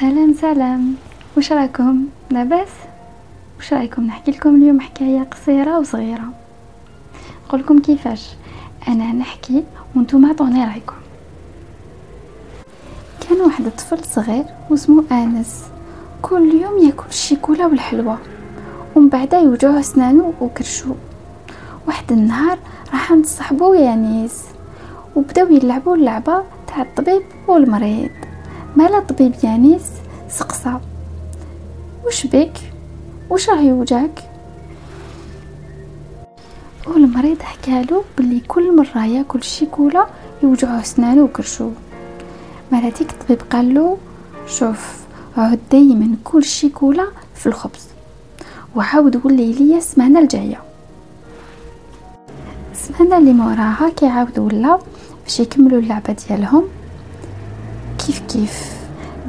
[0.00, 0.94] سلام سلام
[1.36, 2.68] واش راكم لاباس
[3.56, 6.28] واش رأيكم؟ نحكي لكم اليوم حكاية قصيرة وصغيرة.
[7.46, 8.28] نقولكم كيفاش.
[8.88, 9.64] أنا نحكي
[9.96, 10.94] وأنتم عطوني رأيكم.
[13.20, 15.64] كان واحد الطفل صغير واسمه آنس.
[16.22, 18.18] كل يوم يأكل الشيكولا والحلوى.
[18.96, 20.94] ومن بعد يوجعوه أسنانه وكرشو
[21.86, 22.58] واحد النهار
[22.92, 24.44] راح عند صاحبو يانيس
[25.16, 28.27] وبداو يلعبوا اللعبة تاع الطبيب والمريض.
[28.76, 29.86] مالا الطبيب يانيس؟
[30.28, 30.80] سقسا
[32.06, 32.52] وش بك؟
[33.30, 34.24] وش راه يوجعك؟
[36.86, 40.06] والمريض حكالو بلي كل مرة ياكل الشيكولا
[40.42, 41.70] يوجعوه أسنانه وكرشو
[42.72, 43.96] مالا ديك الطبيب قالو
[44.46, 44.98] شوف
[45.36, 47.86] عود دايما كل الشيكولا في الخبز
[48.76, 50.60] وعاود قولي ليا السمانة الجاية.
[52.72, 54.78] السمانة اللي موراها كيعاود ولا
[55.24, 56.64] باش يكملوا اللعبة ديالهم.
[58.08, 58.72] كيف كيف.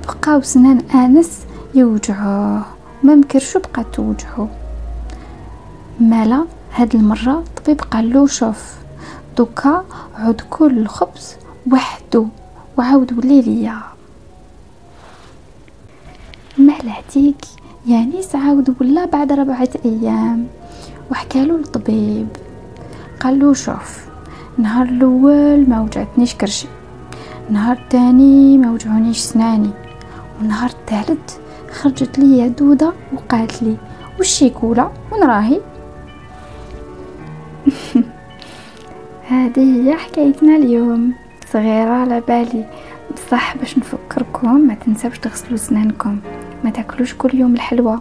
[0.08, 1.40] بقاو سنان آنس
[1.76, 2.66] يوجعوه
[3.04, 4.48] ما مكرشو بقات توجعو.
[6.00, 8.76] مالا هاد المرة الطبيب قال له شوف
[9.38, 11.36] دوكا عود كل الخبز
[11.72, 12.28] وحدو
[12.78, 13.78] وعاود ولي ليا.
[16.58, 17.46] مال هديك؟
[17.88, 20.48] يعني عاود ولا بعد ربعة أيام.
[21.12, 22.28] وحكالو الطبيب
[23.20, 24.06] قال له شوف
[24.58, 26.68] نهار الأول ما وجعتنيش كرشي.
[27.50, 29.70] نهار الثاني ما وجعونيش سناني
[30.38, 31.38] والنهار الثالث
[31.72, 33.78] خرجت لي دودة وقالت لي
[34.20, 35.62] وش يكولا وين راهي؟
[39.30, 41.14] هذه هي حكايتنا اليوم.
[41.54, 42.66] صغيرة على بالي.
[43.16, 46.20] بصح باش نفكركم ما تنساوش تغسلوا سنانكم.
[46.64, 48.00] ما تاكلوش كل يوم الحلوى.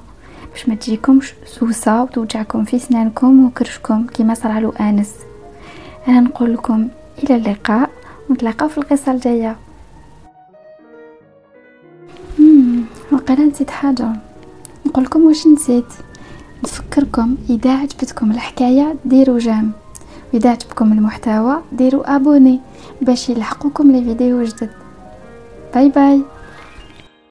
[0.53, 5.15] باش ما تجيكمش سوسة وتوجعكم في سنانكم وكرشكم كيما صرالو انس
[6.09, 6.89] أنا نقول لكم
[7.25, 7.91] إلى اللقاء.
[8.31, 9.57] ونتلاقاو في القصة الجاية.
[13.13, 14.13] وقيلا نسيت حاجة.
[14.87, 15.85] نقول لكم واش نسيت.
[16.65, 19.73] نفكركم إذا عجبتكم الحكاية ديروا جيم.
[20.33, 22.61] وإذا عجبكم المحتوى ديروا أبوني
[23.03, 24.71] باش يلحقوكم لي فيديو جدد
[25.75, 26.23] باي باي.